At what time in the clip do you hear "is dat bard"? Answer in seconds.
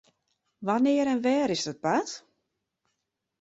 1.55-2.11